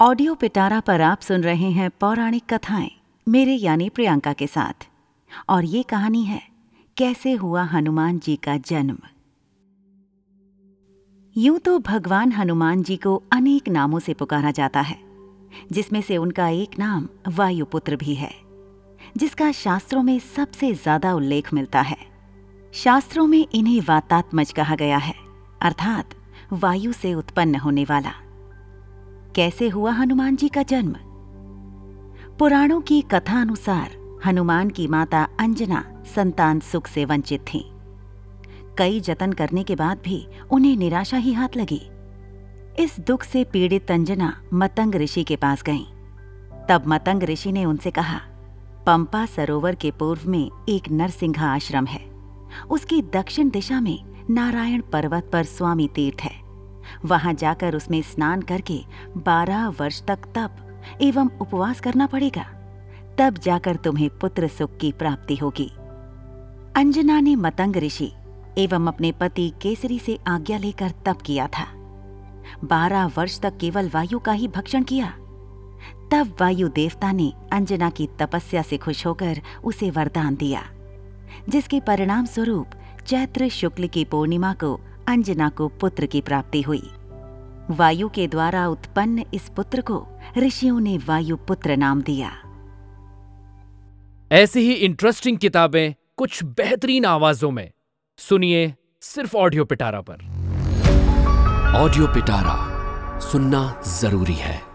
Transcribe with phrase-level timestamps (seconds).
[0.00, 2.90] Audio पिटारा पर आप सुन रहे हैं पौराणिक कथाएँ,
[3.26, 4.86] मेरे यानी प्रियंका के साथ।
[5.48, 6.40] और ये कहानी है,
[6.96, 8.98] कैसे हुआ हनुमान जी का जन्म?
[11.36, 14.98] यूँ तो भगवान हनुमान जी को अनेक नामों से पुकारा जाता है,
[15.72, 18.32] जिसमें से उनका एक नाम वायुपुत्र भी है,
[19.16, 21.98] जिसका शास्त्रों में सबसे ज़्यादा उल्लेख मिलता है।
[22.74, 25.14] शास्त्रों में इन्हें वातात्मज कहा गया है,
[25.62, 26.14] अर्थात
[26.52, 28.12] वायु से उत्पन्न होने वाला।
[29.36, 30.94] कैसे हुआ हनुमान जी का जन्म
[32.38, 35.82] पुराणों की कथा अनुसार हनुमान की माता अंजना
[36.14, 37.62] संतान सुख से वंचित थीं।
[38.78, 41.80] कई जतन करने के बाद भी उन्हें निराशा ही हाथ लगी
[42.78, 45.84] इस दुख से पीड़ित अंजना मतंग ऋषि के पास गईं।
[46.68, 48.18] तब मतंग ऋषि ने उनसे कहा,
[48.86, 52.04] पंपा सरोवर के पूर्व में एक नरसिंहा आश्रम है
[52.70, 53.98] उसकी दक्षिण दिशा में
[54.30, 56.35] नारायण पर्वत पर स्वामी तीर्थ है
[57.04, 58.80] वहाँ जाकर उसमें स्नान करके
[59.16, 60.62] बारह वर्ष तक तप
[61.02, 62.44] एवं उपवास करना पड़ेगा।
[63.18, 65.70] तब जाकर तुम्हें पुत्र सुख की प्राप्ति होगी।
[66.76, 68.12] अंजना ने मतंग ऋषि
[68.58, 71.66] एवं अपने पति केसरी से आज्ञा लेकर तप किया था।
[72.64, 75.06] बारह वर्ष तक केवल वायु का ही भक्षण किया।
[76.12, 80.62] तब वायु देवता ने अंजना की तपस्या से खुश होकर उसे वरदान दिया,
[81.48, 82.70] जिसके परिणाम स्वरूप
[83.06, 84.78] चैत्र शुक्ल की पूर्णिमा को
[85.08, 86.90] अंजना को पुत्र की प्राप्ति हुई।
[87.70, 90.06] वायु के द्वारा उत्पन्न इस पुत्र को
[90.38, 92.32] ऋषियों ने वायु पुत्र नाम दिया।
[94.32, 97.70] ऐसी ही इंटरेस्टिंग किताबें कुछ बेहतरीन आवाजों में।
[98.18, 100.16] सुनिए सिर्फ़ ऑडियो पिटारा पर।
[101.76, 102.56] ऑडियो पिटारा
[103.18, 104.65] सुनना ज़रूरी है।